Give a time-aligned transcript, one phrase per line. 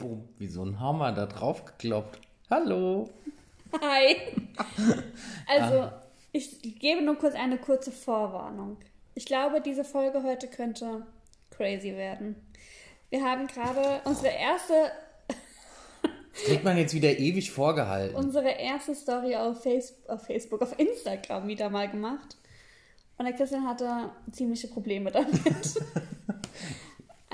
[0.00, 2.20] Boom, wie so ein Hammer da drauf gekloppt.
[2.50, 3.08] Hallo.
[3.80, 4.16] Hi.
[5.46, 5.90] Also,
[6.32, 8.76] ich gebe nur kurz eine kurze Vorwarnung.
[9.14, 11.04] Ich glaube, diese Folge heute könnte
[11.50, 12.36] crazy werden.
[13.10, 14.92] Wir haben gerade unsere erste,
[16.32, 18.14] Das kriegt man jetzt wieder ewig vorgehalten.
[18.16, 22.36] unsere erste Story auf, Face auf Facebook, auf Instagram wieder mal gemacht.
[23.18, 25.34] Und der Christian hatte ziemliche Probleme damit.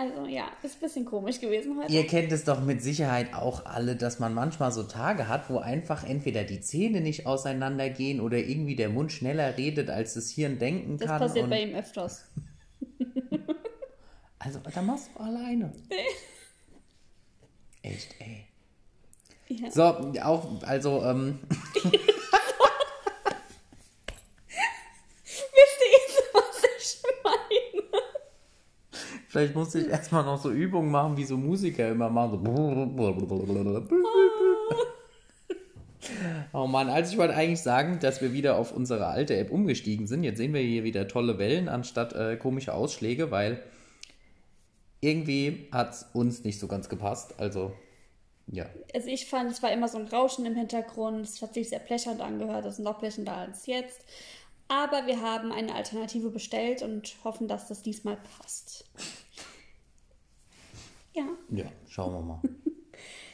[0.07, 1.93] also ja, ist ein bisschen komisch gewesen heute.
[1.93, 5.59] Ihr kennt es doch mit Sicherheit auch alle, dass man manchmal so Tage hat, wo
[5.59, 10.59] einfach entweder die Zähne nicht auseinandergehen oder irgendwie der Mund schneller redet, als das Hirn
[10.59, 11.19] denken Das kann.
[11.19, 12.27] passiert und bei ihm öfters.
[14.39, 15.73] also, da machst du alleine.
[17.83, 18.47] Echt, ey.
[19.49, 19.71] Ja.
[19.71, 19.83] So,
[20.23, 21.39] auch, also, ähm,
[25.25, 28.03] Wisst ihr jetzt, was ich meine?
[29.37, 32.41] Vielleicht musste ich erstmal noch so Übungen machen, wie so Musiker immer machen.
[32.43, 33.03] So.
[36.53, 40.07] Oh Mann, also ich wollte eigentlich sagen, dass wir wieder auf unsere alte App umgestiegen
[40.07, 40.25] sind.
[40.25, 43.63] Jetzt sehen wir hier wieder tolle Wellen anstatt äh, komische Ausschläge, weil
[45.01, 47.35] irgendwie hat es uns nicht so ganz gepasst.
[47.39, 47.73] Also,
[48.47, 48.65] ja.
[48.95, 51.27] Also ich fand, es war immer so ein Rauschen im Hintergrund.
[51.27, 52.65] Es hat sich sehr plächernd angehört.
[52.65, 54.01] Das ist noch plächernder als jetzt.
[54.69, 58.85] Aber wir haben eine Alternative bestellt und hoffen, dass das diesmal passt.
[61.51, 61.67] Ja.
[61.89, 62.41] Schauen wir mal.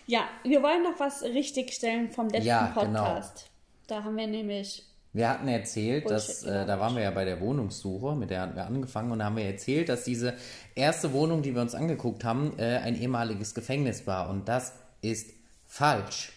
[0.05, 3.05] Ja, wir wollen noch was richtigstellen vom letzten Ja, genau.
[3.05, 3.47] Podcast.
[3.87, 4.85] Da haben wir nämlich.
[5.13, 8.41] Wir hatten erzählt, Bullshit dass, äh, da waren wir ja bei der Wohnungssuche, mit der
[8.41, 10.35] hatten wir angefangen und da haben wir erzählt, dass diese
[10.75, 14.29] erste Wohnung, die wir uns angeguckt haben, äh, ein ehemaliges Gefängnis war.
[14.29, 15.31] Und das ist
[15.67, 16.33] falsch.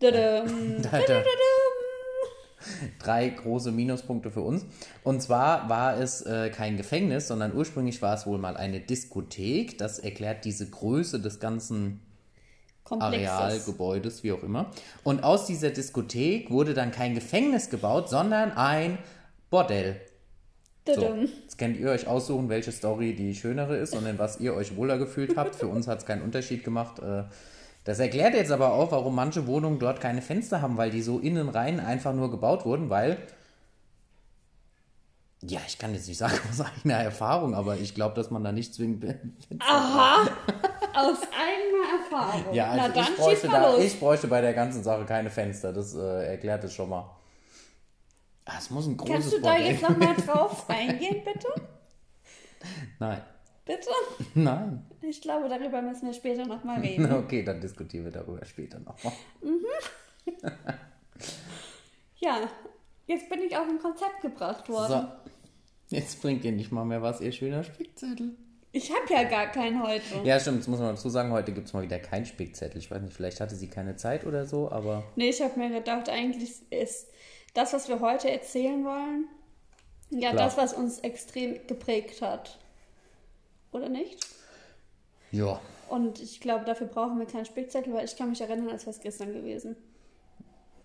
[0.00, 1.22] Tudum, Da hatte
[2.98, 4.64] drei große Minuspunkte für uns.
[5.04, 9.78] Und zwar war es äh, kein Gefängnis, sondern ursprünglich war es wohl mal eine Diskothek.
[9.78, 12.00] Das erklärt diese Größe des ganzen
[12.84, 13.66] Areal, Komplexes.
[13.66, 14.70] Gebäudes, wie auch immer.
[15.04, 18.98] Und aus dieser Diskothek wurde dann kein Gefängnis gebaut, sondern ein
[19.50, 20.00] Bordell.
[20.86, 24.54] So, jetzt könnt ihr euch aussuchen, welche Story die schönere ist und in was ihr
[24.54, 25.54] euch wohler gefühlt habt.
[25.54, 26.98] Für uns hat es keinen Unterschied gemacht.
[26.98, 27.24] Äh,
[27.84, 31.18] Das erklärt jetzt aber auch, warum manche Wohnungen dort keine Fenster haben, weil die so
[31.18, 33.16] innen rein einfach nur gebaut wurden, weil.
[35.42, 38.52] Ja, ich kann jetzt nicht sagen aus eigener Erfahrung, aber ich glaube, dass man da
[38.52, 39.04] nicht zwingend.
[39.60, 40.24] Aha!
[40.94, 42.52] Aus eigener Erfahrung.
[42.54, 43.82] Ja, Na also dann ich, bräuchte da, los.
[43.84, 45.72] ich bräuchte bei der ganzen Sache keine Fenster.
[45.72, 47.10] Das äh, erklärt es schon mal.
[48.44, 51.48] Ah, es muss ein großes Kannst du da Bordell- jetzt nochmal drauf eingehen, bitte?
[52.98, 53.22] Nein,
[53.70, 53.90] Bitte?
[54.34, 54.84] nein.
[55.02, 57.10] Ich glaube, darüber müssen wir später nochmal reden.
[57.24, 59.12] Okay, dann diskutieren wir darüber später nochmal.
[62.22, 62.50] Ja,
[63.06, 65.08] jetzt bin ich auf ein Konzept gebracht worden.
[65.86, 68.36] So, jetzt bringt ihr nicht mal mehr was, ihr schöner Spickzettel.
[68.72, 70.20] Ich habe ja gar keinen heute.
[70.22, 72.78] Ja, stimmt, das muss man dazu sagen, heute gibt es mal wieder keinen Spickzettel.
[72.78, 75.70] Ich weiß nicht, vielleicht hatte sie keine Zeit oder so, aber Nee, ich habe mir
[75.70, 77.08] gedacht, eigentlich ist
[77.54, 79.24] das, was wir heute erzählen wollen,
[80.10, 80.44] ja, Klar.
[80.44, 82.58] das, was uns extrem geprägt hat.
[83.72, 84.26] Oder nicht?
[85.32, 85.60] ja.
[85.88, 88.94] Und ich glaube, dafür brauchen wir keinen Spickzettel, weil ich kann mich erinnern, als wäre
[88.94, 89.74] es gestern gewesen.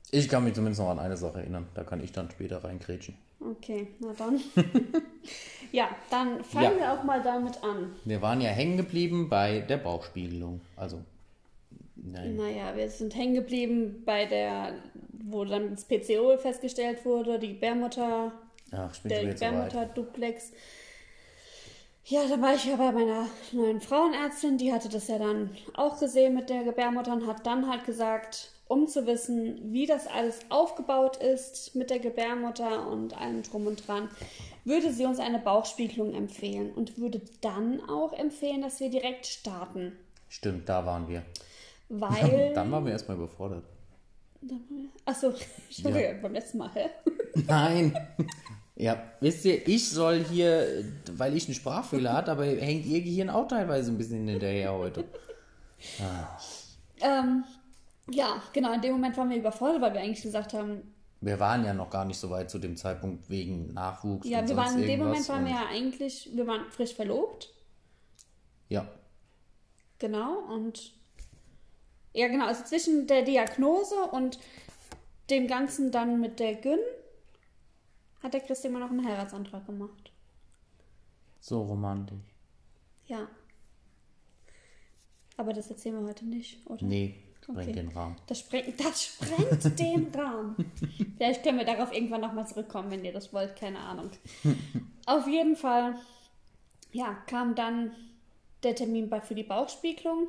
[0.09, 1.67] Ich kann mich zumindest noch an eine Sache erinnern.
[1.75, 3.15] Da kann ich dann später reingrätschen.
[3.39, 4.41] Okay, na dann.
[5.71, 6.77] ja, dann fangen Ja.
[6.79, 7.95] wir auch mal damit an.
[8.03, 10.61] Wir waren ja hängen geblieben bei der Bauchspiegelung.
[10.75, 11.01] Also,
[11.95, 12.35] nein.
[12.35, 14.73] Naja, wir sind hängen geblieben bei der,
[15.23, 18.31] wo dann das PCO festgestellt wurde, die Gebärmutter,
[18.71, 19.33] Ach, der weit.
[19.35, 20.51] Gebärmutter-Duplex.
[22.07, 25.99] Ja, da war ich ja bei meiner neuen Frauenärztin, die hatte das ja dann auch
[25.99, 30.41] gesehen mit der Gebärmutter und hat dann halt gesagt, um zu wissen, wie das alles
[30.49, 34.09] aufgebaut ist mit der Gebärmutter und allem drum und dran,
[34.65, 39.93] würde sie uns eine Bauchspiegelung empfehlen und würde dann auch empfehlen, dass wir direkt starten.
[40.29, 41.23] Stimmt, da waren wir.
[41.89, 42.51] Weil.
[42.55, 43.63] Dann waren wir erstmal überfordert.
[45.05, 45.33] Achso,
[45.67, 46.89] Entschuldigung, beim letzten Mal, hä?
[47.47, 47.97] Nein.
[48.77, 50.83] Ja, wisst ihr, ich soll hier,
[51.13, 55.05] weil ich einen Sprachfehler hatte, aber hängt ihr Gehirn auch teilweise ein bisschen hinterher heute.
[56.99, 57.45] Ähm,
[58.11, 61.63] ja, genau, in dem Moment waren wir überfordert, weil wir eigentlich gesagt haben, Wir waren
[61.63, 64.27] ja noch gar nicht so weit zu dem Zeitpunkt wegen Nachwuchs.
[64.27, 67.53] ja, wir waren in dem Moment waren wir ja eigentlich, wir waren frisch verlobt,
[68.67, 68.85] Ja,
[69.99, 70.93] genau, und
[72.13, 74.37] ja, genau, also zwischen der Diagnose und
[75.29, 76.79] dem Ganzen dann mit der Gyn
[78.25, 80.11] hat der Christian immer noch einen Heiratsantrag gemacht.
[81.39, 82.17] so romantisch.
[83.07, 83.27] Ja.
[85.37, 86.83] Aber das erzählen wir heute nicht, oder?
[86.83, 87.71] Nee, sprengt Okay.
[87.73, 88.15] den Rahmen.
[88.27, 90.71] Das sprengt, das sprengt den Rahmen.
[91.17, 94.09] Vielleicht können wir darauf irgendwann nochmal zurückkommen, wenn ihr das wollt, keine Ahnung.
[95.05, 95.95] Auf jeden Fall,
[96.93, 97.91] ja, kam dann
[98.63, 100.27] der Termin für die Bauchspiegelung.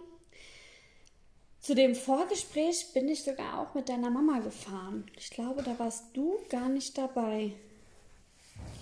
[1.61, 5.07] Zu dem Vorgespräch bin ich sogar auch mit deiner Mama gefahren.
[5.17, 7.53] Ich glaube, da warst du gar nicht dabei.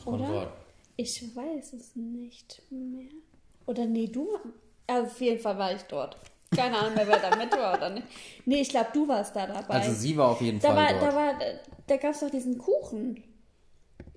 [0.06, 0.28] Oder?
[0.28, 0.52] Wort.
[0.96, 3.10] Ich weiß es nicht mehr.
[3.66, 4.28] Oder nee, du.
[4.86, 6.16] Also auf jeden Fall war ich dort.
[6.54, 8.06] Keine Ahnung mehr, wer da mit war oder nicht.
[8.44, 9.74] Nee, ich glaube, du warst da dabei.
[9.74, 11.02] Also sie war auf jeden da Fall war, dort.
[11.02, 11.34] da war,
[11.86, 13.22] da gab es doch diesen Kuchen.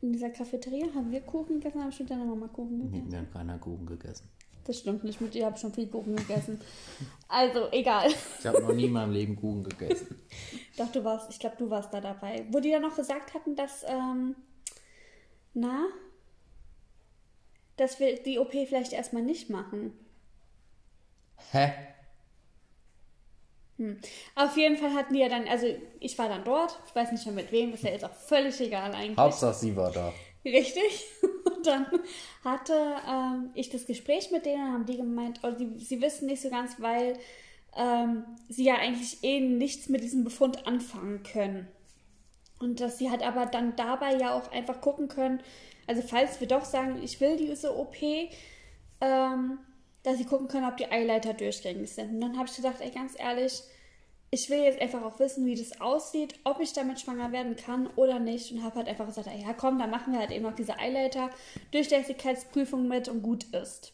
[0.02, 3.06] In dieser Cafeteria haben wir Kuchen gegessen, haben bestimmt deine Mama Kuchen gegessen.
[3.06, 4.30] Nee, wir haben keiner Kuchen gegessen.
[4.66, 6.60] Das stimmt nicht, mit dir habe ich schon viel Kuchen gegessen.
[7.30, 8.10] Also, egal.
[8.40, 10.20] Ich habe noch nie in meinem Leben Kuchen gegessen.
[10.78, 12.46] Doch, du warst, ich glaube, du warst da dabei.
[12.52, 14.36] Wo die dann noch gesagt hatten, dass, ähm,
[15.58, 15.88] na,
[17.78, 19.94] dass wir die OP vielleicht erstmal nicht machen.
[21.52, 21.72] Hä?
[24.36, 25.68] Auf jeden Fall hatten die ja dann, also
[26.00, 28.60] ich war dann dort, ich weiß nicht mehr mit wem, ist ja jetzt auch völlig
[28.60, 29.18] egal eigentlich.
[29.18, 30.14] Hauptsache sie war da.
[30.44, 31.06] Richtig.
[31.46, 31.86] Und dann
[32.44, 32.74] hatte
[33.08, 36.50] ähm, ich das Gespräch mit denen, haben die gemeint, oh, die, sie wissen nicht so
[36.50, 37.20] ganz, weil
[37.76, 41.68] ähm, sie ja eigentlich eh nichts mit diesem Befund anfangen können.
[42.60, 45.42] Und dass sie halt aber dann dabei ja auch einfach gucken können,
[45.86, 47.96] also falls wir doch sagen, ich will diese OP,
[49.00, 49.60] ähm,
[50.04, 52.12] dass sie gucken können, ob die Eileiter durchgängig sind.
[52.12, 53.64] Und dann habe ich gedacht, ey, ganz ehrlich,
[54.30, 57.88] ich will jetzt einfach auch wissen, wie das aussieht, ob ich damit schwanger werden kann
[57.96, 58.52] oder nicht.
[58.52, 61.30] Und habe halt einfach gesagt, ja komm, dann machen wir halt eben noch diese Eileiter
[61.72, 63.94] Durchlässigkeitsprüfung mit und gut ist.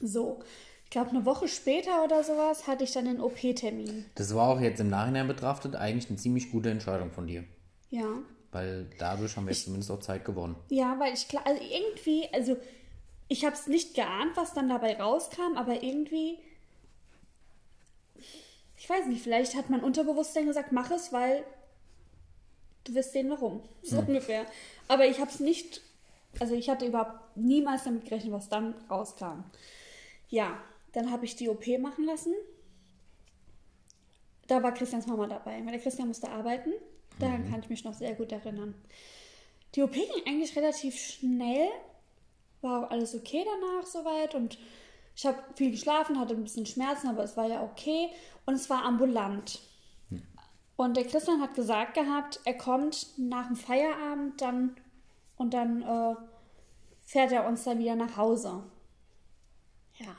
[0.00, 0.40] So,
[0.84, 4.06] ich glaube, eine Woche später oder sowas hatte ich dann den OP-Termin.
[4.14, 7.44] Das war auch jetzt im Nachhinein betrachtet eigentlich eine ziemlich gute Entscheidung von dir.
[7.90, 8.22] Ja.
[8.52, 10.56] Weil dadurch haben wir jetzt zumindest auch Zeit gewonnen.
[10.68, 12.56] Ja, weil ich klar, also irgendwie, also
[13.28, 16.38] ich habe es nicht geahnt, was dann dabei rauskam, aber irgendwie,
[18.76, 21.44] ich weiß nicht, vielleicht hat mein Unterbewusstsein gesagt, mach es, weil
[22.84, 23.62] du wirst sehen, warum.
[23.82, 24.46] So ungefähr.
[24.88, 25.82] Aber ich habe es nicht,
[26.38, 29.44] also ich hatte überhaupt niemals damit gerechnet, was dann rauskam.
[30.28, 30.60] Ja,
[30.92, 32.32] dann habe ich die OP machen lassen.
[34.46, 36.72] Da war Christians Mama dabei, weil der Christian musste arbeiten.
[37.18, 38.74] Daran kann ich mich noch sehr gut erinnern.
[39.74, 41.68] Die OP ging eigentlich relativ schnell.
[42.60, 44.34] War auch alles okay danach soweit.
[44.34, 44.58] Und
[45.14, 48.10] ich habe viel geschlafen, hatte ein bisschen Schmerzen, aber es war ja okay.
[48.44, 49.60] Und es war ambulant.
[50.76, 54.76] Und der Christian hat gesagt gehabt, er kommt nach dem Feierabend dann
[55.36, 56.14] und dann äh,
[57.06, 58.62] fährt er uns dann wieder nach Hause.
[59.94, 60.14] Ja.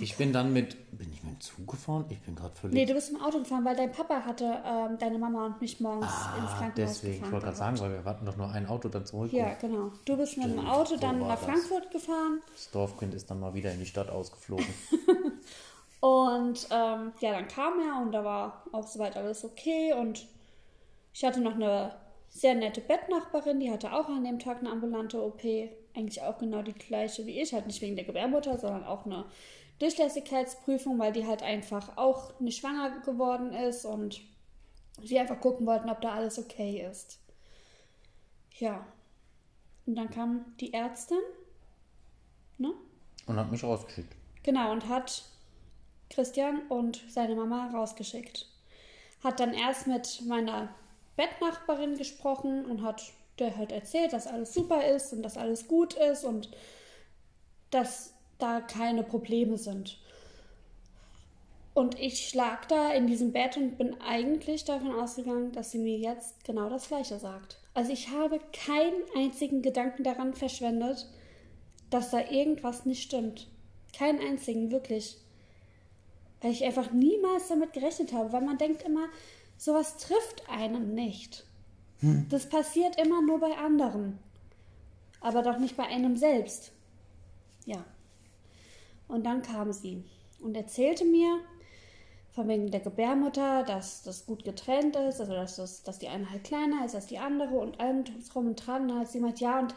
[0.00, 0.76] Ich bin dann mit.
[0.96, 2.04] Bin ich mit dem Zug gefahren?
[2.08, 2.74] Ich bin gerade völlig.
[2.74, 5.80] Nee, du bist im Auto gefahren, weil dein Papa hatte ähm, deine Mama und mich
[5.80, 7.12] morgens ins ah, Krankenhaus deswegen.
[7.12, 7.32] Ich gefahren.
[7.32, 9.32] wollte gerade sagen, weil wir hatten doch nur ein Auto dann zurück.
[9.32, 9.92] Ja, genau.
[10.04, 11.44] Du bist mit dem Auto so dann war nach das.
[11.44, 14.66] Frankfurt gefahren Das Dorfkind ist dann mal wieder in die Stadt ausgeflogen.
[16.00, 20.26] und ähm, ja, dann kam er und da war auch soweit alles okay und
[21.12, 21.94] ich hatte noch eine
[22.28, 25.42] sehr nette Bettnachbarin, die hatte auch an dem Tag eine ambulante OP,
[25.94, 29.24] eigentlich auch genau die gleiche wie ich, halt nicht wegen der Gebärmutter, sondern auch eine
[29.80, 34.20] Durchlässigkeitsprüfung, weil die halt einfach auch nicht schwanger geworden ist und
[35.02, 37.18] sie einfach gucken wollten, ob da alles okay ist.
[38.58, 38.86] Ja.
[39.86, 41.18] Und dann kam die Ärztin,
[42.58, 42.72] ne?
[43.26, 44.14] Und hat mich rausgeschickt.
[44.42, 45.24] Genau, und hat
[46.10, 48.46] Christian und seine Mama rausgeschickt.
[49.24, 50.68] Hat dann erst mit meiner
[51.16, 55.94] Bettnachbarin gesprochen und hat der halt erzählt, dass alles super ist und dass alles gut
[55.94, 56.50] ist und
[57.70, 59.98] dass da keine Probleme sind.
[61.72, 65.96] Und ich lag da in diesem Bett und bin eigentlich davon ausgegangen, dass sie mir
[65.96, 67.58] jetzt genau das Gleiche sagt.
[67.74, 71.08] Also ich habe keinen einzigen Gedanken daran verschwendet,
[71.88, 73.48] dass da irgendwas nicht stimmt.
[73.96, 75.16] Keinen einzigen, wirklich.
[76.40, 79.08] Weil ich einfach niemals damit gerechnet habe, weil man denkt immer,
[79.56, 81.44] sowas trifft einen nicht.
[82.30, 84.18] Das passiert immer nur bei anderen.
[85.20, 86.72] Aber doch nicht bei einem selbst.
[87.66, 87.84] Ja.
[89.10, 90.04] Und dann kam sie
[90.40, 91.40] und erzählte mir
[92.32, 96.30] von wegen der Gebärmutter, dass das gut getrennt ist, also dass, das, dass die eine
[96.30, 98.82] halt kleiner ist als die andere und allem drum und dran.
[98.82, 99.74] Und dann hat sie gemeint, ja, und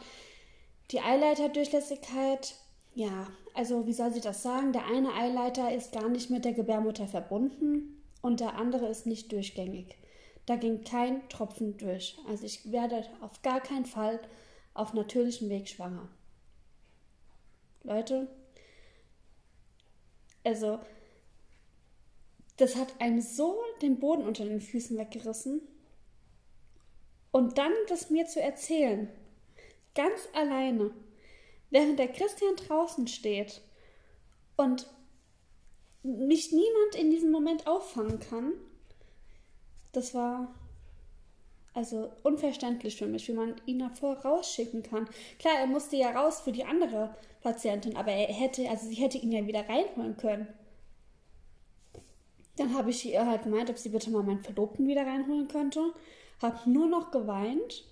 [0.92, 2.56] die Eileiterdurchlässigkeit,
[2.94, 4.72] ja, also wie soll sie das sagen?
[4.72, 9.32] Der eine Eileiter ist gar nicht mit der Gebärmutter verbunden und der andere ist nicht
[9.32, 9.98] durchgängig.
[10.46, 12.18] Da ging kein Tropfen durch.
[12.28, 14.20] Also ich werde auf gar keinen Fall
[14.74, 16.08] auf natürlichem Weg schwanger.
[17.84, 18.28] Leute,
[20.44, 20.80] also
[22.58, 25.62] das hat einem so den Boden unter den Füßen weggerissen.
[27.32, 29.10] Und dann das mir zu erzählen,
[29.96, 30.92] ganz alleine,
[31.72, 33.62] während der Christian draußen steht
[34.56, 34.88] und
[36.04, 38.54] mich niemand in diesem Moment auffangen kann,
[39.94, 40.54] das war
[41.74, 45.10] also unverständlich für mich, wie man ihn davor rausschicken kann.
[45.40, 49.18] Klar, er musste ja raus für die andere Patientin, aber er hätte, also sie hätte
[49.18, 50.48] ihn ja wieder reinholen können.
[52.58, 55.94] Dann habe ich ihr halt gemeint, ob sie bitte mal meinen Verlobten wieder reinholen könnte.
[56.42, 57.86] Hab nur noch geweint.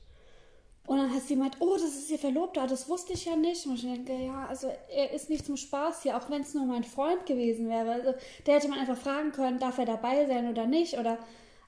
[0.86, 3.66] Und dann hat sie gemeint, oh, das ist ihr Verlobter, das wusste ich ja nicht.
[3.66, 6.66] Und ich denke, ja, also er ist nicht zum Spaß hier, auch wenn es nur
[6.66, 7.92] mein Freund gewesen wäre.
[7.92, 8.14] Also,
[8.46, 11.18] der hätte man einfach fragen können, darf er dabei sein oder nicht, oder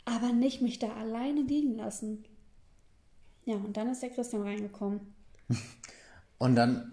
[0.05, 2.25] aber nicht mich da alleine liegen lassen.
[3.45, 5.01] Ja, und dann ist der Christian reingekommen.
[6.37, 6.91] Und dann,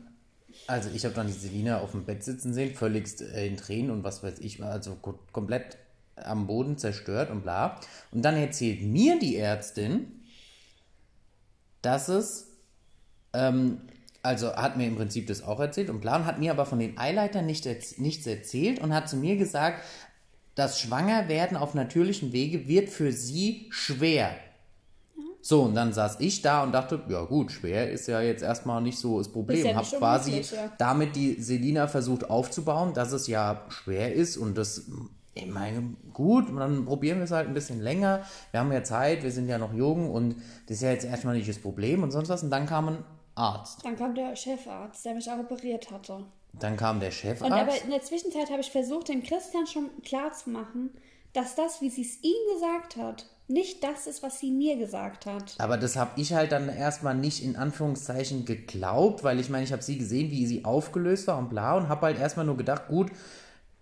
[0.69, 3.91] also ich habe dann die Selina auf dem Bett sitzen sehen, völlig äh, in Tränen
[3.91, 5.77] und was weiß ich, also ko- komplett
[6.15, 7.81] am Boden zerstört und bla.
[8.13, 10.23] Und dann erzählt mir die Ärztin,
[11.83, 12.49] dass es,
[13.33, 13.81] ähm,
[14.23, 16.79] also hat mir im Prinzip das auch erzählt und bla, und hat mir aber von
[16.79, 17.67] den Eileitern nicht,
[17.99, 19.83] nichts erzählt und hat zu mir gesagt,
[20.55, 24.35] das Schwangerwerden auf natürlichem Wege wird für sie schwer.
[25.43, 28.83] So, und dann saß ich da und dachte, ja gut, schwer ist ja jetzt erstmal
[28.83, 29.65] nicht so das Problem.
[29.65, 30.71] Ja Hab quasi ja.
[30.77, 34.91] damit die Selina versucht aufzubauen, dass es ja schwer ist und das,
[35.33, 38.23] ich meine, gut, dann probieren wir es halt ein bisschen länger.
[38.51, 41.37] Wir haben ja Zeit, wir sind ja noch jung und das ist ja jetzt erstmal
[41.37, 42.43] nicht das Problem und sonst was.
[42.43, 43.05] Und dann kam ein
[43.35, 43.83] Arzt.
[43.83, 46.27] Dann kam der Chefarzt, der mich auch operiert hatte.
[46.53, 47.53] Dann kam der Und Chefarzt.
[47.53, 50.91] aber in der Zwischenzeit habe ich versucht, dem Christian schon klarzumachen,
[51.33, 55.27] dass das, wie sie es ihm gesagt hat, nicht das ist, was sie mir gesagt
[55.27, 55.55] hat.
[55.59, 59.73] Aber das habe ich halt dann erstmal nicht in Anführungszeichen geglaubt, weil ich meine, ich
[59.73, 62.87] habe sie gesehen, wie sie aufgelöst war und bla und habe halt erstmal nur gedacht,
[62.89, 63.11] gut,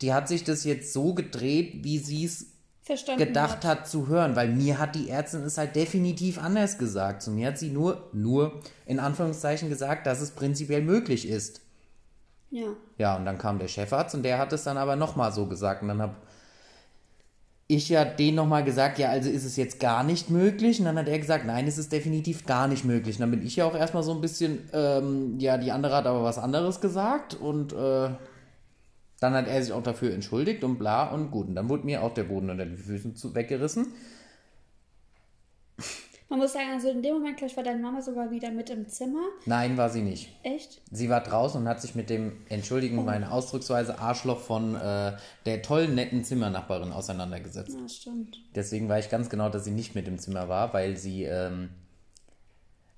[0.00, 2.46] die hat sich das jetzt so gedreht, wie sie es
[3.18, 3.80] gedacht hat.
[3.80, 7.22] hat zu hören, weil mir hat die Ärztin es halt definitiv anders gesagt.
[7.22, 11.60] Zu mir hat sie nur, nur in Anführungszeichen gesagt, dass es prinzipiell möglich ist.
[12.50, 12.68] Ja.
[12.96, 15.82] Ja, und dann kam der Chefarzt und der hat es dann aber nochmal so gesagt.
[15.82, 16.14] Und dann habe
[17.66, 20.78] ich ja den nochmal gesagt, ja, also ist es jetzt gar nicht möglich.
[20.78, 23.16] Und dann hat er gesagt, nein, es ist definitiv gar nicht möglich.
[23.16, 26.06] Und dann bin ich ja auch erstmal so ein bisschen, ähm, ja, die andere hat
[26.06, 27.34] aber was anderes gesagt.
[27.34, 28.10] Und äh,
[29.20, 31.48] dann hat er sich auch dafür entschuldigt und bla und gut.
[31.48, 33.88] Und dann wurde mir auch der Boden unter den Füßen zu, weggerissen.
[36.30, 38.68] Man muss sagen, also in dem Moment, glaube ich, war deine Mama sogar wieder mit
[38.68, 39.22] im Zimmer.
[39.46, 40.28] Nein, war sie nicht.
[40.42, 40.82] Echt?
[40.90, 45.16] Sie war draußen und hat sich mit dem, entschuldigen meine Ausdrucksweise, Arschloch von äh,
[45.46, 47.74] der tollen, netten Zimmernachbarin auseinandergesetzt.
[47.80, 48.42] Ja, stimmt.
[48.54, 51.70] Deswegen weiß ich ganz genau, dass sie nicht mit im Zimmer war, weil sie, ähm,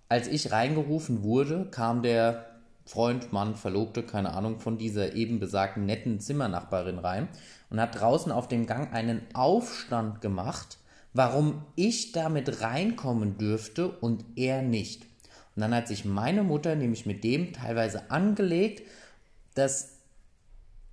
[0.09, 2.47] als ich reingerufen wurde, kam der
[2.85, 7.29] Freund, Mann, Verlobte, keine Ahnung, von dieser eben besagten netten Zimmernachbarin rein
[7.71, 10.79] und hat draußen auf dem Gang einen Aufstand gemacht,
[11.13, 15.03] warum ich damit reinkommen dürfte und er nicht.
[15.57, 18.83] Und dann hat sich meine Mutter nämlich mit dem teilweise angelegt,
[19.55, 20.01] dass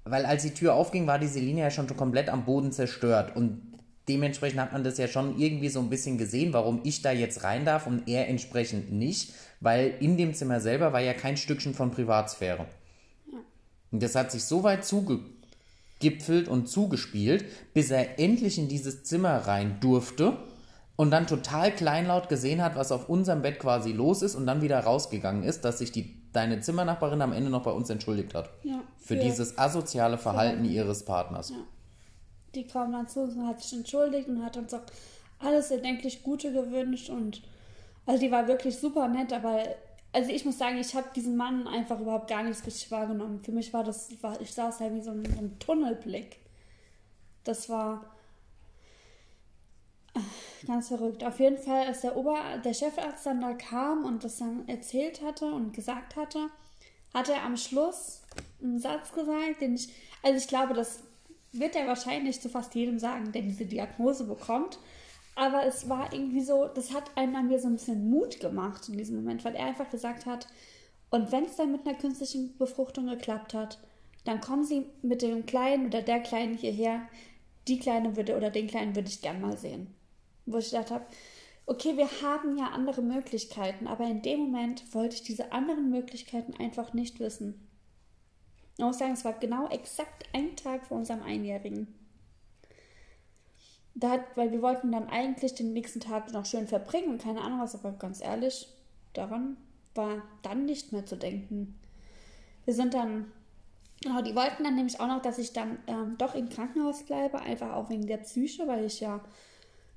[0.10, 3.62] weil als die Tür aufging, war die Selina ja schon komplett am Boden zerstört und
[4.08, 7.44] dementsprechend hat man das ja schon irgendwie so ein bisschen gesehen, warum ich da jetzt
[7.44, 11.74] rein darf und er entsprechend nicht, weil in dem Zimmer selber war ja kein Stückchen
[11.74, 12.68] von Privatsphäre.
[13.92, 14.86] Und das hat sich so weit
[16.00, 20.38] zugegipfelt und zugespielt, bis er endlich in dieses Zimmer rein durfte
[20.96, 24.62] und dann total kleinlaut gesehen hat, was auf unserem Bett quasi los ist und dann
[24.62, 28.50] wieder rausgegangen ist, dass sich die, deine Zimmernachbarin am Ende noch bei uns entschuldigt hat.
[28.64, 28.82] Ja.
[28.98, 31.50] Für, dieses asoziale Verhalten ihres Partners.
[31.50, 31.58] Ja.
[32.56, 34.82] Die kam dann zu uns und hat sich entschuldigt und hat uns auch
[35.40, 37.42] alles erdenklich Gute gewünscht und
[38.06, 39.62] also die war wirklich super nett, aber
[40.12, 43.44] also ich muss sagen, ich habe diesen Mann einfach überhaupt gar nicht richtig wahrgenommen.
[43.44, 46.38] Für mich war das, war, ich saß da wie so ein, so ein Tunnelblick.
[47.44, 48.18] Das war
[50.66, 51.24] ganz verrückt.
[51.24, 55.22] Auf jeden Fall, als der Ober, der Chefarzt dann da kam und das dann erzählt
[55.22, 56.50] hatte und gesagt hatte,
[57.14, 58.24] hat er am Schluss
[58.62, 59.90] einen Satz gesagt, den ich,
[60.24, 61.04] also ich glaube, das
[61.52, 64.80] wird er wahrscheinlich zu fast jedem sagen, der diese Diagnose bekommt.
[65.38, 68.90] Aber es war irgendwie so, das hat einem an mir so ein bisschen Mut gemacht
[68.90, 70.48] in diesem Moment, weil er einfach gesagt hat,
[71.12, 73.78] und wenn es dann mit einer künstlichen Befruchtung geklappt hat,
[74.26, 77.08] dann kommen sie mit dem Kleinen oder der Kleinen hierher.
[77.68, 79.94] Die Kleine würde oder den Kleinen würde ich gern mal sehen.
[80.48, 81.06] Wo ich gedacht habe,
[81.68, 86.56] okay, wir haben ja andere Möglichkeiten, aber in dem Moment wollte ich diese anderen Möglichkeiten
[86.56, 87.68] einfach nicht wissen.
[88.76, 91.94] Ich muss sagen, es war genau exakt ein Tag vor unserem Einjährigen.
[94.00, 97.42] Da hat, weil wir wollten dann eigentlich den nächsten Tag noch schön verbringen und keine
[97.42, 98.68] Ahnung was, aber ganz ehrlich,
[99.14, 99.58] daran
[99.96, 101.80] war dann nicht mehr zu denken.
[102.66, 103.32] Wir sind dann,
[104.04, 107.40] genau, die wollten dann nämlich auch noch, dass ich dann ähm, doch im Krankenhaus bleibe,
[107.40, 109.20] einfach auch wegen der Psyche, weil ich ja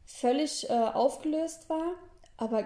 [0.07, 1.95] völlig äh, aufgelöst war.
[2.39, 2.65] Aber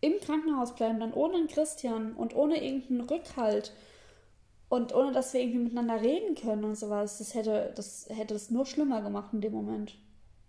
[0.00, 3.72] im Krankenhaus bleiben, dann ohne einen Christian und ohne irgendeinen Rückhalt
[4.68, 8.50] und ohne dass wir irgendwie miteinander reden können und sowas, das hätte das, hätte das
[8.50, 9.96] nur schlimmer gemacht in dem Moment.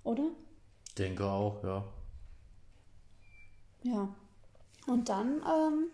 [0.03, 0.29] Oder?
[0.98, 1.83] Denke auch, ja.
[3.83, 4.15] Ja.
[4.88, 5.88] Und dann ähm,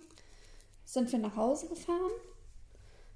[0.83, 2.11] sind wir nach Hause gefahren,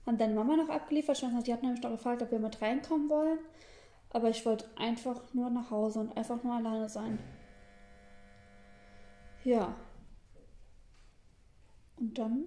[0.06, 1.18] haben deine Mama noch abgeliefert.
[1.18, 3.40] Ich weiß nicht, die hat nämlich noch gefragt, ob wir mit reinkommen wollen.
[4.10, 7.18] Aber ich wollte einfach nur nach Hause und einfach nur alleine sein.
[9.44, 9.76] Ja.
[11.98, 12.46] Und dann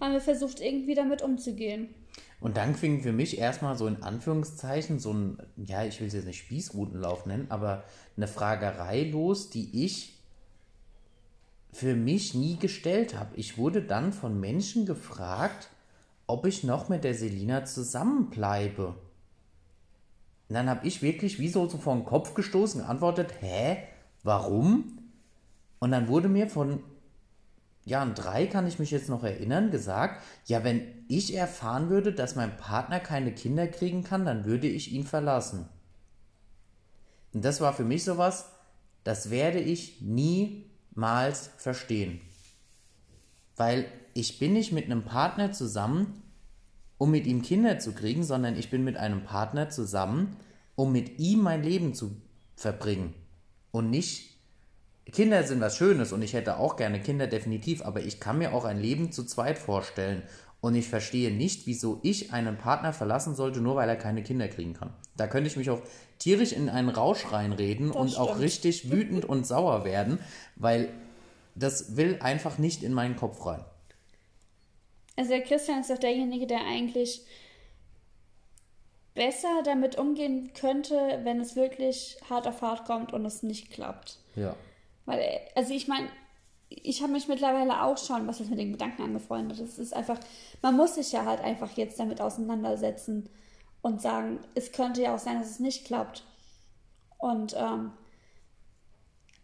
[0.00, 1.94] haben wir versucht, irgendwie damit umzugehen.
[2.42, 6.12] Und dann fing für mich erstmal so in Anführungszeichen so ein, ja, ich will es
[6.12, 7.84] jetzt nicht Spießrutenlauf nennen, aber
[8.16, 10.18] eine Fragerei los, die ich
[11.72, 13.36] für mich nie gestellt habe.
[13.36, 15.70] Ich wurde dann von Menschen gefragt,
[16.26, 18.88] ob ich noch mit der Selina zusammenbleibe.
[18.88, 23.84] Und dann habe ich wirklich wie so, so vor den Kopf gestoßen geantwortet, hä,
[24.24, 24.98] warum?
[25.78, 26.80] Und dann wurde mir von
[27.84, 32.12] ja, an drei kann ich mich jetzt noch erinnern, gesagt, ja, wenn ich erfahren würde,
[32.12, 35.68] dass mein Partner keine Kinder kriegen kann, dann würde ich ihn verlassen.
[37.32, 38.50] Und das war für mich sowas,
[39.04, 42.20] das werde ich niemals verstehen.
[43.56, 46.22] Weil ich bin nicht mit einem Partner zusammen,
[46.98, 50.36] um mit ihm Kinder zu kriegen, sondern ich bin mit einem Partner zusammen,
[50.76, 52.16] um mit ihm mein Leben zu
[52.54, 53.14] verbringen.
[53.72, 54.31] Und nicht
[55.10, 58.54] Kinder sind was Schönes und ich hätte auch gerne Kinder definitiv, aber ich kann mir
[58.54, 60.22] auch ein Leben zu zweit vorstellen.
[60.60, 64.46] Und ich verstehe nicht, wieso ich einen Partner verlassen sollte, nur weil er keine Kinder
[64.46, 64.94] kriegen kann.
[65.16, 65.82] Da könnte ich mich auch
[66.20, 68.28] tierisch in einen Rausch reinreden das und stimmt.
[68.28, 70.20] auch richtig wütend und sauer werden,
[70.54, 70.88] weil
[71.56, 73.64] das will einfach nicht in meinen Kopf rein.
[75.16, 77.22] Also der Christian ist doch derjenige, der eigentlich
[79.14, 84.18] besser damit umgehen könnte, wenn es wirklich hart auf hart kommt und es nicht klappt.
[84.36, 84.54] Ja.
[85.04, 86.08] Weil, also ich meine,
[86.68, 89.58] ich habe mich mittlerweile auch schon, was ist mit den Gedanken angefreundet.
[89.58, 90.18] Es ist einfach,
[90.62, 93.28] man muss sich ja halt einfach jetzt damit auseinandersetzen
[93.82, 96.24] und sagen, es könnte ja auch sein, dass es nicht klappt.
[97.18, 97.92] Und ähm,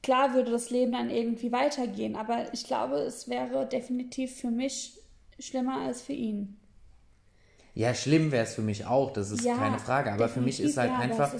[0.02, 4.98] klar würde das Leben dann irgendwie weitergehen, aber ich glaube, es wäre definitiv für mich
[5.38, 6.58] schlimmer als für ihn.
[7.74, 10.12] Ja, schlimm wäre es für mich auch, das ist ja, keine Frage.
[10.12, 11.32] Aber für mich ist halt ja, einfach,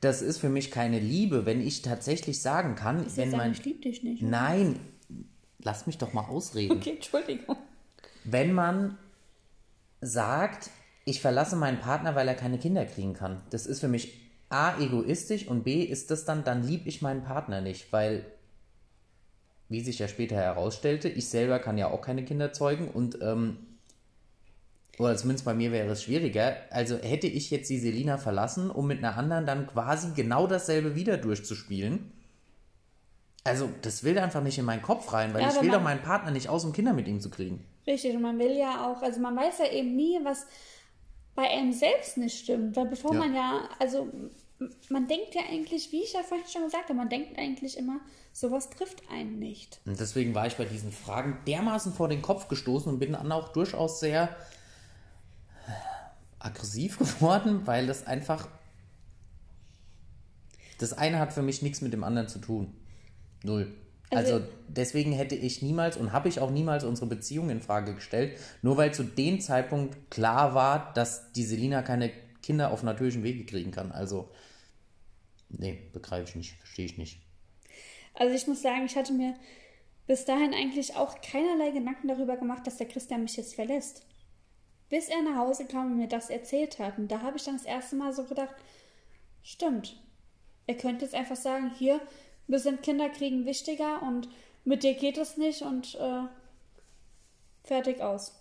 [0.00, 3.52] das ist für mich keine Liebe, wenn ich tatsächlich sagen kann, das wenn man.
[3.52, 4.22] Ich liebe dich nicht.
[4.22, 4.78] Nein,
[5.58, 6.76] lass mich doch mal ausreden.
[6.76, 7.56] Okay, Entschuldigung.
[8.24, 8.98] Wenn man
[10.00, 10.70] sagt,
[11.04, 14.78] ich verlasse meinen Partner, weil er keine Kinder kriegen kann, das ist für mich A,
[14.80, 18.24] egoistisch und B, ist das dann, dann liebe ich meinen Partner nicht, weil,
[19.68, 23.58] wie sich ja später herausstellte, ich selber kann ja auch keine Kinder zeugen und ähm,
[24.98, 26.56] oder zumindest bei mir wäre es schwieriger.
[26.70, 30.94] Also hätte ich jetzt die Selina verlassen, um mit einer anderen dann quasi genau dasselbe
[30.94, 32.12] wieder durchzuspielen.
[33.44, 36.02] Also, das will einfach nicht in meinen Kopf rein, weil ja, ich will doch meinen
[36.02, 37.64] Partner nicht aus, um Kinder mit ihm zu kriegen.
[37.86, 40.46] Richtig, und man will ja auch, also man weiß ja eben nie, was
[41.36, 42.74] bei einem selbst nicht stimmt.
[42.74, 43.20] Weil bevor ja.
[43.20, 44.08] man ja, also
[44.88, 48.00] man denkt ja eigentlich, wie ich ja vorhin schon gesagt habe, man denkt eigentlich immer,
[48.32, 49.80] sowas trifft einen nicht.
[49.86, 53.30] Und deswegen war ich bei diesen Fragen dermaßen vor den Kopf gestoßen und bin dann
[53.30, 54.34] auch durchaus sehr
[56.46, 58.48] aggressiv geworden, weil das einfach.
[60.78, 62.74] Das eine hat für mich nichts mit dem anderen zu tun.
[63.42, 63.74] Null.
[64.10, 67.94] Also, also deswegen hätte ich niemals und habe ich auch niemals unsere Beziehung in Frage
[67.94, 73.24] gestellt, nur weil zu dem Zeitpunkt klar war, dass die Selina keine Kinder auf natürlichem
[73.24, 73.90] Wege kriegen kann.
[73.90, 74.30] Also,
[75.48, 77.20] nee, begreife ich nicht, verstehe ich nicht.
[78.14, 79.34] Also ich muss sagen, ich hatte mir
[80.06, 84.06] bis dahin eigentlich auch keinerlei Gedanken darüber gemacht, dass der Christian mich jetzt verlässt.
[84.88, 86.98] Bis er nach Hause kam und mir das erzählt hat.
[86.98, 88.54] Und da habe ich dann das erste Mal so gedacht,
[89.42, 90.00] stimmt.
[90.66, 92.00] Er könnte jetzt einfach sagen, hier,
[92.46, 94.28] wir sind Kinderkriegen wichtiger und
[94.64, 96.22] mit dir geht es nicht und äh,
[97.64, 98.34] fertig aus.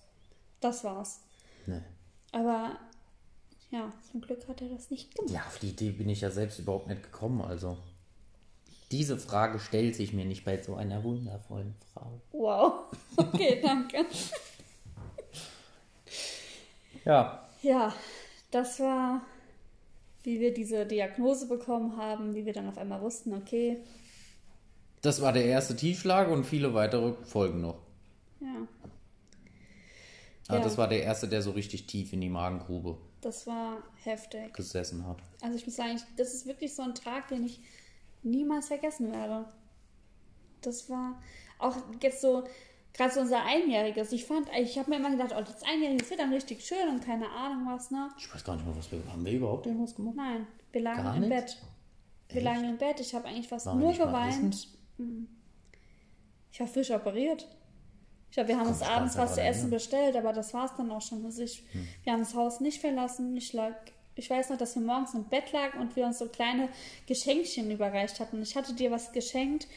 [0.59, 1.21] Das war's.
[1.65, 1.81] Nee.
[2.31, 2.77] Aber
[3.71, 5.33] ja, zum Glück hat er das nicht gemacht.
[5.33, 7.41] Ja, auf die Idee bin ich ja selbst überhaupt nicht gekommen.
[7.41, 7.77] Also
[8.91, 12.21] diese Frage stellt sich mir nicht bei so einer wundervollen Frau.
[12.31, 12.73] Wow.
[13.17, 14.05] Okay, danke.
[17.05, 17.47] Ja.
[17.61, 17.93] Ja,
[18.51, 19.21] das war,
[20.23, 23.77] wie wir diese Diagnose bekommen haben, wie wir dann auf einmal wussten, okay.
[25.01, 27.79] Das war der erste Tiefschlag und viele weitere folgen noch.
[28.39, 28.67] Ja.
[30.47, 30.63] Aber ja.
[30.63, 32.97] das war der erste, der so richtig tief in die Magengrube.
[33.21, 34.53] Das war heftig.
[34.53, 35.17] Gesessen hat.
[35.41, 37.59] Also ich muss sagen, das ist wirklich so ein Tag, den ich
[38.21, 39.45] niemals vergessen werde.
[40.61, 41.21] Das war
[41.57, 42.43] auch jetzt so,
[42.95, 44.13] Gerade so unser Einjähriges.
[44.13, 47.03] Ich fand, ich habe mir immer gedacht, oh, das Einjährige wird dann richtig schön und
[47.03, 48.09] keine Ahnung was, ne?
[48.17, 49.25] Ich weiß gar nicht mehr, was wir haben.
[49.25, 50.15] wir überhaupt irgendwas gemacht?
[50.15, 51.29] Nein, wir lagen gar im nicht?
[51.29, 51.57] Bett.
[52.29, 52.45] Wir Echt?
[52.45, 52.99] lagen im Bett.
[53.01, 54.69] Ich habe eigentlich fast War nur geweint.
[54.97, 55.27] Mhm.
[56.51, 57.45] Ich war frisch operiert.
[58.29, 59.75] Ich glaube, wir haben uns abends was zu essen ne?
[59.75, 61.25] bestellt, aber das war es dann auch schon.
[61.25, 61.87] Also ich, hm.
[62.03, 63.35] Wir haben das Haus nicht verlassen.
[63.35, 63.75] Ich lag,
[64.15, 66.69] ich weiß noch, dass wir morgens im Bett lagen und wir uns so kleine
[67.07, 68.41] Geschenkchen überreicht hatten.
[68.41, 69.67] Ich hatte dir was geschenkt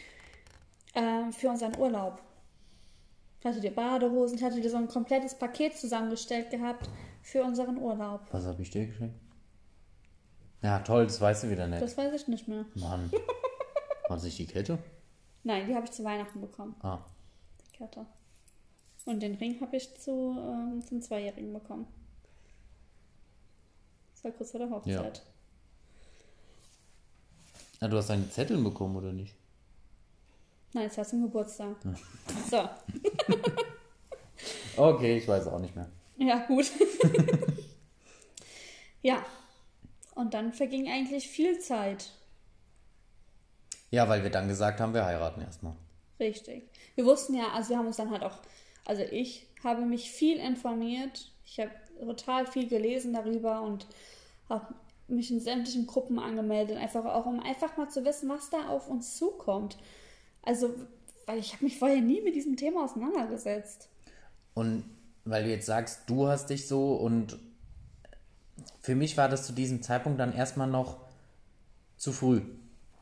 [0.95, 2.23] äh, für unseren Urlaub.
[3.41, 6.89] Ich hatte dir Badehosen, ich hatte dir so ein komplettes Paket zusammengestellt gehabt
[7.23, 8.23] für unseren Urlaub.
[8.33, 9.15] Was habe ich dir geschenkt?
[10.63, 11.81] Ja, toll, das weißt du wieder nicht.
[11.81, 12.65] Das weiß ich nicht mehr.
[12.75, 13.13] Mann.
[14.09, 14.79] War das nicht die Kette?
[15.45, 16.75] Nein, die habe ich zu Weihnachten bekommen.
[16.83, 16.99] Ah.
[17.61, 18.07] Die Kette.
[19.05, 21.87] Und den Ring habe ich zu, ähm, zum Zweijährigen bekommen.
[24.15, 25.23] Das war kurz vor der Hochzeit.
[27.81, 29.37] Ah, du hast deine Zettel bekommen, oder nicht?
[30.73, 31.77] Nein, es war zum Geburtstag.
[32.51, 32.69] So,
[34.77, 35.89] Okay, ich weiß auch nicht mehr.
[36.19, 36.71] ja, gut.
[39.03, 39.27] ja.
[40.15, 42.13] Und dann verging eigentlich viel Zeit.
[43.91, 45.75] Ja, weil wir dann gesagt haben, wir heiraten erstmal.
[46.21, 46.69] Richtig.
[46.95, 48.39] Wir wussten ja, also wir haben uns dann halt auch,
[48.85, 51.33] also ich habe mich viel informiert.
[51.45, 53.87] Ich habe total viel gelesen darüber und
[54.49, 54.75] habe
[55.09, 58.89] mich in sämtlichen Gruppen angemeldet, einfach auch um einfach mal zu wissen, was da auf
[58.89, 59.79] uns zukommt.
[60.43, 60.75] Also,
[61.29, 63.91] weil ich habe mich vorher nie mit diesem Thema auseinandergesetzt.
[64.55, 64.85] Und
[65.27, 67.39] weil du jetzt sagst, du hast dich so und
[68.81, 70.97] für mich war das zu diesem Zeitpunkt dann erstmal noch
[71.99, 72.41] zu früh.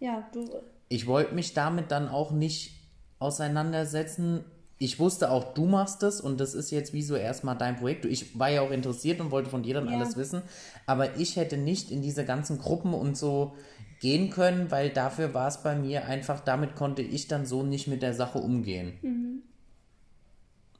[0.00, 0.44] Ja, du,
[0.88, 2.74] Ich wollte mich damit dann auch nicht
[3.20, 4.44] auseinandersetzen.
[4.78, 8.06] Ich wusste auch, du machst es und das ist jetzt wie so erstmal dein Projekt.
[8.06, 9.94] Ich war ja auch interessiert und wollte von dir dann Ja.
[9.94, 10.42] alles wissen,
[10.84, 13.54] aber ich hätte nicht in diese ganzen Gruppen und so
[14.00, 17.86] gehen können, weil dafür war es bei mir einfach, damit konnte ich dann so nicht
[17.86, 18.98] mit der Sache umgehen.
[19.02, 19.42] Mhm.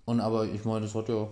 [0.05, 1.29] Und aber ich meine, das hat ja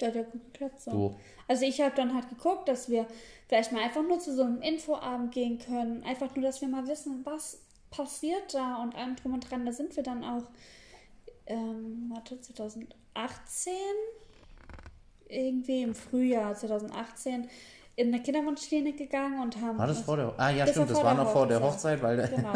[0.00, 0.90] der hat ja gut geklappt so.
[0.90, 1.20] so.
[1.46, 3.06] Also ich habe dann halt geguckt, dass wir
[3.48, 6.02] vielleicht mal einfach nur zu so einem Infoabend gehen können.
[6.04, 9.66] Einfach nur, dass wir mal wissen, was passiert da und allem drum und dran.
[9.66, 10.44] Da sind wir dann auch,
[11.46, 13.72] ähm, warte, 2018,
[15.28, 17.48] irgendwie im Frühjahr 2018,
[18.00, 19.78] in eine Kinderwunschklinik gegangen und haben...
[19.78, 22.02] War das vor der Ah ja, Das stimmt, das war der noch vor der Hochzeit.
[22.02, 22.52] Weil Genau.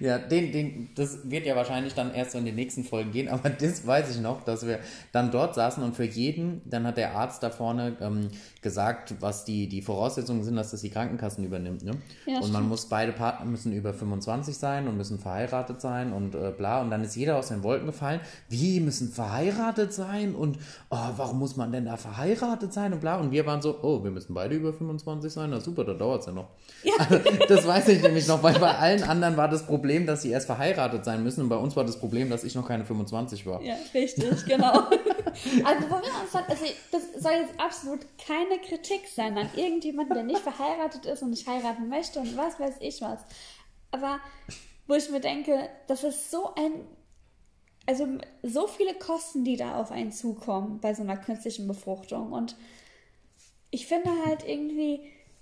[0.00, 3.28] ja, den, den, das wird ja wahrscheinlich dann erst so in den nächsten Folgen gehen,
[3.28, 4.80] aber das weiß ich noch, dass wir
[5.12, 8.28] dann dort saßen und für jeden, dann hat der Arzt da vorne ähm,
[8.62, 11.84] gesagt, was die, die Voraussetzungen sind, dass das die Krankenkassen übernimmt.
[11.84, 11.92] Ne?
[12.26, 12.68] Ja, und man stimmt.
[12.68, 16.80] muss, beide Partner müssen über 25 sein und müssen verheiratet sein und äh, bla.
[16.80, 18.20] Und dann ist jeder aus den Wolken gefallen.
[18.48, 20.34] Wie, müssen verheiratet sein?
[20.34, 20.58] Und
[20.90, 22.92] oh, warum muss man denn da verheiratet sein?
[22.92, 23.16] Und bla.
[23.16, 25.50] Und wir waren so, oh, wir müssen beide über 25 sein.
[25.50, 26.48] Na super, da dauert es ja noch.
[27.48, 30.46] Das weiß ich nämlich noch, weil bei allen anderen war das Problem, dass sie erst
[30.46, 33.60] verheiratet sein müssen und bei uns war das Problem, dass ich noch keine 25 war.
[33.62, 34.72] Ja, richtig, genau.
[34.72, 40.14] also, wo wir uns dann, also, das soll jetzt absolut keine Kritik sein an irgendjemanden,
[40.14, 43.20] der nicht verheiratet ist und nicht heiraten möchte und was weiß ich was.
[43.90, 44.18] Aber
[44.86, 46.72] wo ich mir denke, das ist so ein,
[47.86, 48.06] also
[48.42, 52.32] so viele Kosten, die da auf einen zukommen bei so einer künstlichen Befruchtung.
[52.32, 52.56] Und
[53.74, 55.00] ich finde halt irgendwie,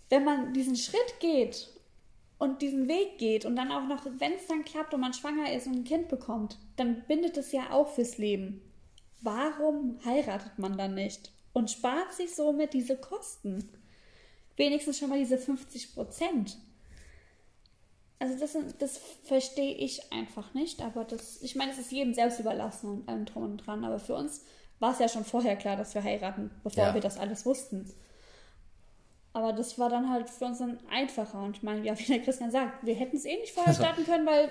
[0.08, 1.68] wenn man diesen Schritt geht
[2.38, 5.52] und diesen Weg geht und dann auch noch, wenn es dann klappt und man schwanger
[5.52, 8.62] ist und ein Kind bekommt, dann bindet es ja auch fürs Leben.
[9.20, 13.68] Warum heiratet man dann nicht und spart sich somit diese Kosten?
[14.56, 16.56] Wenigstens schon mal diese 50 Prozent.
[18.18, 22.40] Also das, das verstehe ich einfach nicht, aber das, ich meine, es ist jedem selbst
[22.40, 24.42] überlassen und allem drum und dran, aber für uns
[24.78, 26.94] war es ja schon vorher klar, dass wir heiraten, bevor Ja.
[26.94, 27.92] wir das alles wussten.
[29.34, 31.42] Aber das war dann halt für uns dann einfacher.
[31.42, 34.04] Und ich meine, ja, wie der Christian sagt, wir hätten es eh nicht vorher starten
[34.04, 34.50] können, weil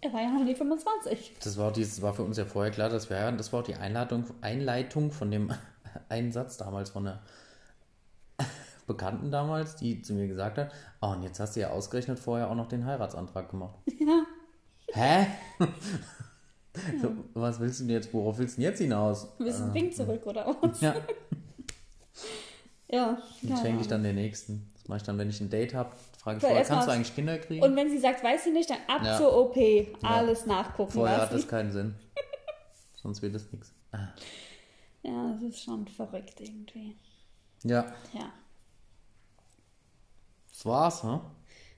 [0.00, 1.36] er war ja noch nicht 25.
[1.42, 3.38] Das war, dieses, war für uns ja vorher klar, dass wir heiraten.
[3.38, 5.52] Das war auch die Einladung, Einleitung von dem
[6.08, 7.22] einen Satz damals von einer
[8.88, 12.50] Bekannten damals, die zu mir gesagt hat, oh, und jetzt hast du ja ausgerechnet vorher
[12.50, 13.76] auch noch den Heiratsantrag gemacht.
[13.98, 14.24] Ja.
[14.94, 15.26] Hä?
[17.00, 19.32] So, was willst du denn jetzt, worauf willst du denn jetzt hinaus?
[19.38, 20.80] Wir müssen den Ring zurück oder was?
[20.82, 20.94] Ja,
[22.92, 23.18] Ja.
[23.40, 24.70] keine schenke ich dann den nächsten.
[24.74, 27.14] Das mache ich dann, wenn ich ein Date habe, frage ich vorher, kannst du eigentlich
[27.14, 27.62] Kinder kriegen?
[27.64, 29.16] Und wenn sie sagt, weiß sie nicht, dann ab Ja.
[29.16, 29.56] zur OP.
[30.02, 31.34] Alles nachgucken vorher hat lassen.
[31.42, 31.94] das keinen Sinn.
[33.02, 33.72] Sonst wird es nichts.
[35.02, 36.96] Ja, das ist schon verrückt irgendwie.
[37.64, 38.32] Ja, Ja.
[40.50, 41.20] das war's, hm?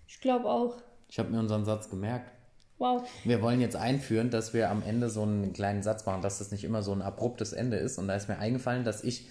[0.07, 0.77] Ich glaube auch.
[1.09, 2.31] Ich habe mir unseren Satz gemerkt.
[2.79, 3.09] Wow.
[3.25, 6.51] Wir wollen jetzt einführen, dass wir am Ende so einen kleinen Satz machen, dass das
[6.51, 7.99] nicht immer so ein abruptes Ende ist.
[7.99, 9.29] Und da ist mir eingefallen, dass ich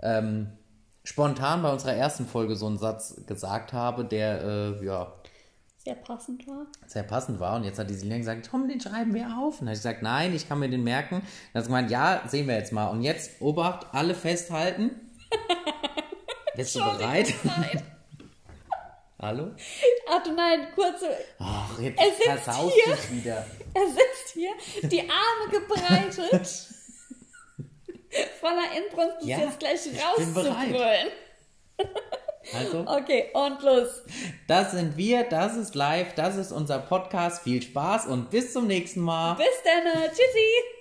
[0.00, 0.52] ähm,
[1.04, 4.42] spontan bei unserer ersten Folge so einen Satz gesagt habe, der
[4.80, 5.12] äh, ja
[5.78, 6.66] Sehr passend war.
[6.86, 7.56] sehr passend war.
[7.56, 9.60] Und jetzt hat die Silja gesagt, Tom, den schreiben wir auf.
[9.60, 11.22] Und dann habe ich gesagt, nein, ich kann mir den merken.
[11.52, 12.88] Dann hat sie gemeint, ja, sehen wir jetzt mal.
[12.88, 14.90] Und jetzt, Obacht, alle festhalten.
[16.56, 17.34] Bist du bereit?
[17.42, 17.82] Nein.
[19.20, 19.50] Hallo?
[20.10, 21.08] Ach du nein, kurze.
[21.38, 22.94] Ach, jetzt Er sitzt versaust hier.
[22.94, 23.46] dich wieder.
[23.74, 26.68] Er sitzt hier, die Arme gebreitet.
[28.40, 31.08] Voller Inbrunst, bis Ja, jetzt gleich rauszubrüllen.
[32.52, 34.02] Also, Okay, und los.
[34.46, 37.42] das sind wir, das ist live, das ist unser Podcast.
[37.42, 39.34] Viel Spaß und bis zum nächsten Mal.
[39.36, 39.90] Bis dann.
[40.10, 40.73] Tschüssi.